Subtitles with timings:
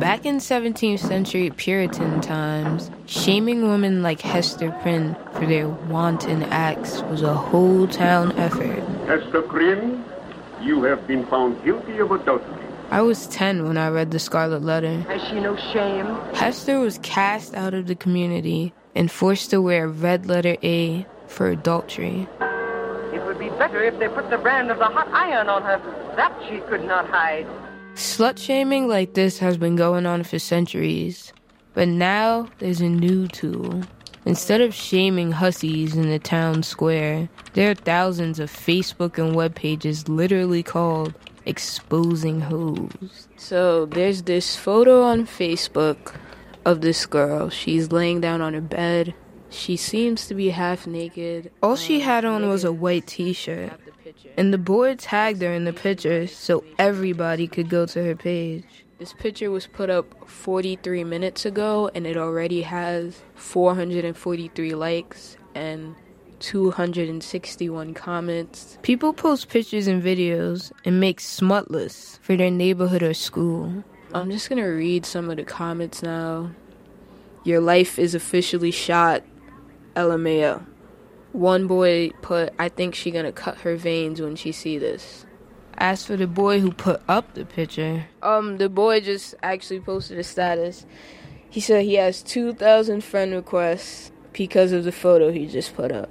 [0.00, 7.02] Back in 17th century Puritan times, shaming women like Hester Prynne for their wanton acts
[7.02, 8.82] was a whole town effort.
[9.06, 10.02] Hester Prynne,
[10.62, 12.64] you have been found guilty of adultery.
[12.90, 15.00] I was 10 when I read the Scarlet Letter.
[15.02, 16.06] Has she no shame?
[16.32, 21.48] Hester was cast out of the community and forced to wear red letter A for
[21.48, 22.26] adultery.
[23.12, 25.78] It would be better if they put the brand of the hot iron on her.
[26.16, 27.46] That she could not hide.
[27.94, 31.32] Slut shaming like this has been going on for centuries,
[31.74, 33.82] but now there's a new tool.
[34.26, 39.54] Instead of shaming hussies in the town square, there are thousands of Facebook and web
[39.54, 41.14] pages literally called
[41.46, 43.28] exposing hoes.
[43.36, 46.14] So there's this photo on Facebook
[46.64, 47.48] of this girl.
[47.48, 49.14] She's laying down on her bed.
[49.50, 51.50] She seems to be half naked.
[51.62, 53.72] All she um, had on was a white t shirt.
[54.36, 58.64] And the boy tagged her in the picture so everybody could go to her page.
[58.98, 65.96] This picture was put up 43 minutes ago and it already has 443 likes and
[66.40, 68.78] 261 comments.
[68.82, 73.84] People post pictures and videos and make smut lists for their neighborhood or school.
[74.12, 76.50] I'm just gonna read some of the comments now.
[77.44, 79.22] Your life is officially shot,
[79.94, 80.64] LMAO.
[81.32, 85.26] One boy put, I think she gonna cut her veins when she see this.
[85.78, 90.18] As for the boy who put up the picture, um, the boy just actually posted
[90.18, 90.84] a status.
[91.48, 96.10] He said he has 2,000 friend requests because of the photo he just put up.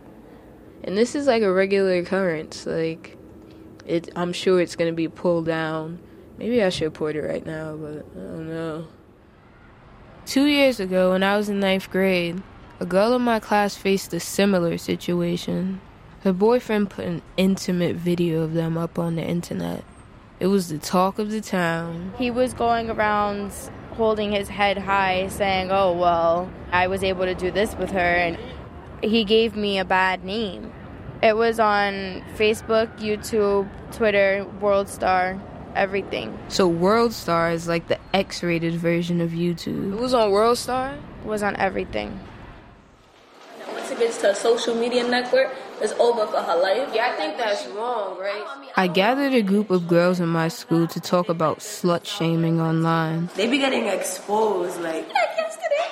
[0.84, 2.66] And this is like a regular occurrence.
[2.66, 3.18] Like,
[3.86, 6.00] it, I'm sure it's gonna be pulled down.
[6.38, 8.88] Maybe I should report it right now, but I don't know.
[10.26, 12.42] Two years ago, when I was in ninth grade,
[12.80, 15.82] a girl in my class faced a similar situation.
[16.22, 19.84] Her boyfriend put an intimate video of them up on the internet.
[20.40, 22.14] It was the talk of the town.
[22.18, 23.52] He was going around
[23.92, 28.00] holding his head high, saying, Oh, well, I was able to do this with her,
[28.00, 28.38] and
[29.04, 30.72] he gave me a bad name.
[31.22, 35.42] It was on Facebook, YouTube, Twitter, WorldStar,
[35.76, 36.38] everything.
[36.48, 39.92] So WorldStar is like the X-rated version of YouTube.
[39.94, 40.98] It was on WorldStar.
[40.98, 42.18] It was on everything.
[44.00, 46.90] Once it gets to a social media network, it's over for her life.
[46.94, 48.44] Yeah, I think that's wrong, right?
[48.78, 53.30] I gathered a group of girls in my school to talk about slut shaming online.
[53.36, 55.86] They be getting exposed, like, like yesterday.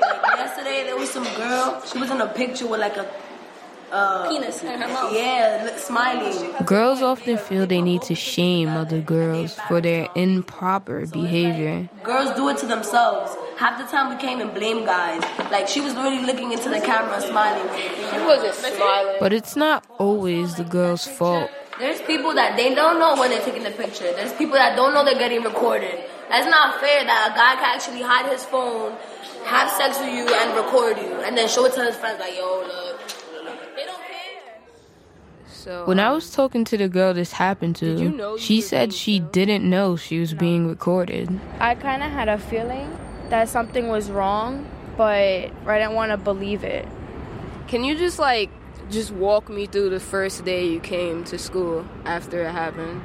[0.00, 1.82] like yesterday, there was some girl.
[1.84, 3.10] She was in a picture with like a
[3.90, 5.12] uh, penis in her mouth.
[5.12, 6.54] Yeah, look, smiling.
[6.64, 11.88] Girls often feel they need to shame other girls for their improper behavior.
[12.04, 13.36] Girls do it to themselves.
[13.56, 15.22] Half the time we came and blame guys.
[15.50, 17.68] Like she was really looking into the camera, smiling.
[17.76, 19.16] She wasn't smiling.
[19.20, 21.50] But it's not always the girl's fault.
[21.78, 24.12] There's people that they don't know when they're taking the picture.
[24.12, 26.04] There's people that don't know they're getting recorded.
[26.28, 28.96] That's not fair that a guy can actually hide his phone,
[29.44, 32.36] have sex with you, and record you, and then show it to his friends like,
[32.36, 33.00] yo, look.
[33.76, 34.54] They don't care.
[35.48, 38.38] So When I um, was talking to the girl this happened to, you know you
[38.38, 41.38] she said being she didn't know she was being recorded.
[41.58, 42.96] I kind of had a feeling
[43.32, 46.86] that something was wrong, but I didn't want to believe it.
[47.66, 48.50] Can you just like
[48.90, 53.00] just walk me through the first day you came to school after it happened?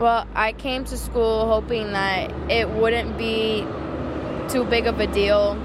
[0.00, 3.64] Well, I came to school hoping that it wouldn't be
[4.48, 5.56] too big of a deal.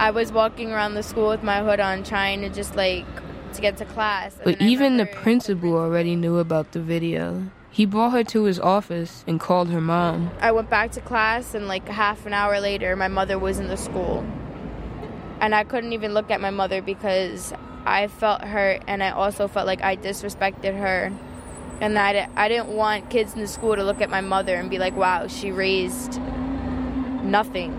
[0.00, 3.06] I was walking around the school with my hood on, trying to just like
[3.52, 4.36] to get to class.
[4.42, 7.44] But even the principal already knew about the video.
[7.74, 10.30] He brought her to his office and called her mom.
[10.40, 13.66] I went back to class, and like half an hour later, my mother was in
[13.66, 14.24] the school.
[15.40, 17.52] And I couldn't even look at my mother because
[17.84, 21.12] I felt hurt, and I also felt like I disrespected her.
[21.80, 24.70] And I I didn't want kids in the school to look at my mother and
[24.70, 26.20] be like, wow, she raised
[27.24, 27.72] nothing.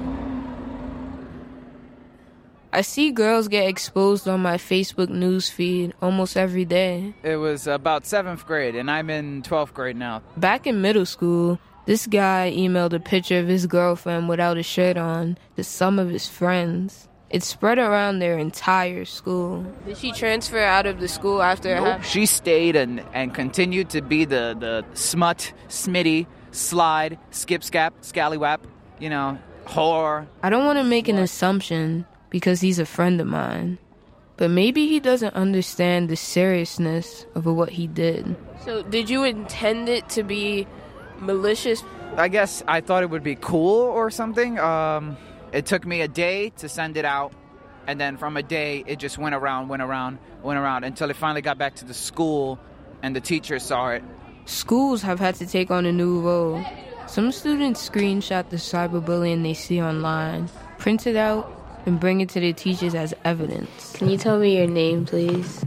[2.75, 7.13] I see girls get exposed on my Facebook news feed almost every day.
[7.23, 10.21] It was about seventh grade, and I'm in 12th grade now.
[10.35, 14.97] Back in middle school, this guy emailed a picture of his girlfriend without a shirt
[14.97, 17.07] on to some of his friends.
[17.29, 19.65] It spread around their entire school.
[19.85, 21.85] Did she transfer out of the school after Nope.
[21.85, 22.05] happened?
[22.05, 28.67] She stayed and, and continued to be the, the smut, smitty, slide, skip scap, scallywap,
[28.99, 30.27] you know, whore.
[30.43, 32.05] I don't want to make an assumption
[32.35, 33.77] because he's a friend of mine,
[34.35, 38.35] but maybe he doesn't understand the seriousness of what he did.
[38.65, 40.67] So did you intend it to be
[41.17, 41.81] malicious?
[42.17, 44.59] I guess I thought it would be cool or something.
[44.59, 45.15] Um,
[45.53, 47.31] it took me a day to send it out,
[47.87, 51.15] and then from a day, it just went around, went around, went around until it
[51.15, 52.59] finally got back to the school,
[53.01, 54.03] and the teacher saw it.
[54.43, 56.61] Schools have had to take on a new role.
[57.07, 62.39] Some students screenshot the cyberbullying they see online, print it out, and bring it to
[62.39, 63.93] the teachers as evidence.
[63.93, 65.63] Can you tell me your name, please?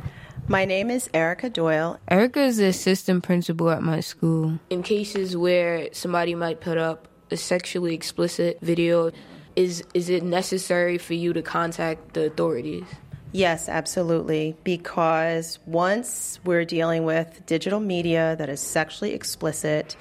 [0.47, 2.01] My name is Erica Doyle.
[2.09, 4.59] Erica is the assistant principal at my school.
[4.71, 9.13] In cases where somebody might put up a sexually explicit video,
[9.57, 12.85] is is it necessary for you to contact the authorities?
[13.33, 14.57] Yes, absolutely.
[14.65, 19.97] Because once we're dealing with digital media that is sexually explicit,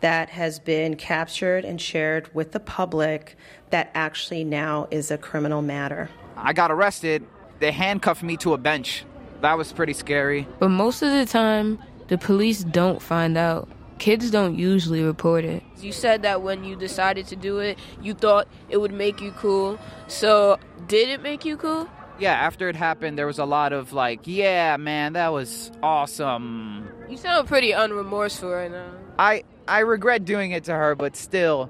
[0.00, 3.36] that has been captured and shared with the public,
[3.70, 6.08] that actually now is a criminal matter.
[6.36, 7.26] I got arrested.
[7.58, 9.04] They handcuffed me to a bench.
[9.40, 10.46] That was pretty scary.
[10.58, 11.78] But most of the time,
[12.08, 13.68] the police don't find out.
[13.98, 15.62] Kids don't usually report it.
[15.78, 19.32] You said that when you decided to do it, you thought it would make you
[19.32, 19.78] cool.
[20.06, 21.88] So, did it make you cool?
[22.20, 26.88] Yeah, after it happened, there was a lot of like, yeah, man, that was awesome.
[27.08, 28.90] You sound pretty unremorseful right now.
[29.18, 31.68] I I regret doing it to her, but still,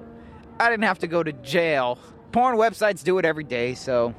[0.59, 1.97] I didn't have to go to jail.
[2.31, 4.13] Porn websites do it every day, so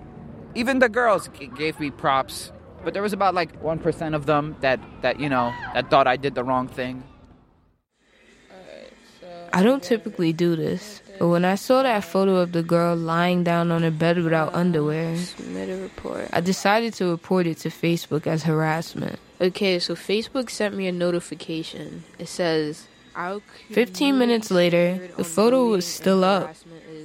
[0.54, 2.52] even the girls g- gave me props.
[2.84, 6.16] But there was about like 1% of them that that, you know, that thought I
[6.16, 7.04] did the wrong thing.
[9.52, 13.42] I don't typically do this, but when I saw that photo of the girl lying
[13.42, 16.28] down on her bed without underwear, Submit a report.
[16.32, 19.18] I decided to report it to Facebook as harassment.
[19.40, 22.04] Okay, so Facebook sent me a notification.
[22.18, 22.99] It says, "Our
[23.70, 26.54] 15 minutes later, the photo was still up.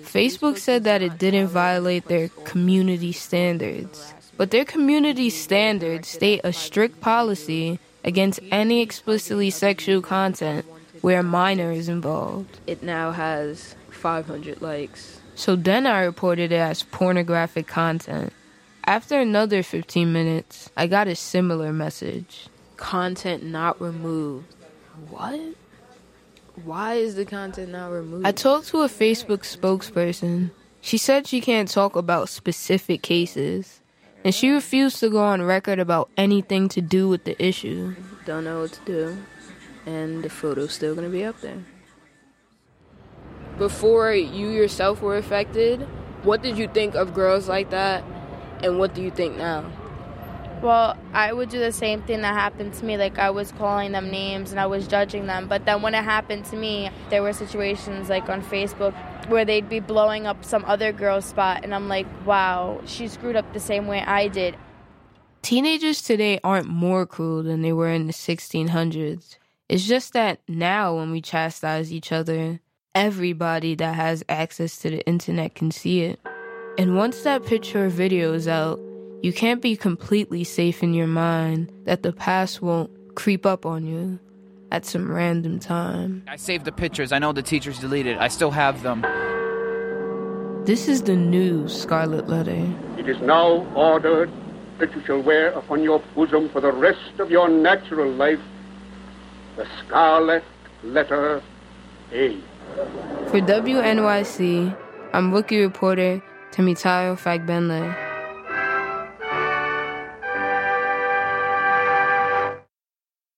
[0.04, 4.14] Facebook said that it didn't violate their community standards.
[4.38, 10.66] But their community standards state a strict policy against any explicitly sexual content
[11.02, 12.60] where a minor is involved.
[12.68, 15.20] It now has 500 likes.
[15.36, 18.32] So then I reported it as pornographic content.
[18.86, 22.48] After another 15 minutes, I got a similar message.
[22.78, 24.54] Content not removed.
[25.10, 25.56] What?
[26.64, 28.26] Why is the content not removed?
[28.26, 30.52] I talked to a Facebook spokesperson.
[30.80, 33.82] She said she can't talk about specific cases,
[34.24, 37.96] and she refused to go on record about anything to do with the issue.
[38.26, 39.18] don't know what to do,
[39.86, 41.64] and the photo's still gonna be up there.
[43.58, 45.82] Before you yourself were affected,
[46.24, 48.04] what did you think of girls like that,
[48.64, 49.66] and what do you think now?
[50.62, 52.98] Well, I would do the same thing that happened to me.
[52.98, 55.48] Like, I was calling them names and I was judging them.
[55.48, 58.94] But then when it happened to me, there were situations like on Facebook
[59.28, 61.64] where they'd be blowing up some other girl's spot.
[61.64, 64.56] And I'm like, wow, she screwed up the same way I did.
[65.42, 69.38] Teenagers today aren't more cruel than they were in the 1600s.
[69.70, 72.60] It's just that now, when we chastise each other,
[72.96, 76.20] everybody that has access to the internet can see it.
[76.78, 78.80] And once that picture or video is out,
[79.26, 83.84] you can't be completely safe in your mind that the past won't creep up on
[83.84, 84.20] you
[84.72, 86.24] at some random time.
[86.28, 87.12] I saved the pictures.
[87.12, 88.20] I know the teachers deleted.
[88.20, 89.02] I still have them.
[90.64, 92.72] This is the new Scarlet Letter.
[93.00, 94.30] It is now ordered
[94.78, 98.40] that you shall wear upon your bosom for the rest of your natural life
[99.56, 100.44] the scarlet
[100.84, 101.42] letter
[102.12, 102.38] A.
[103.32, 104.78] For WNYC,
[105.14, 108.05] I'm rookie reporter Temitayo Fagbenle.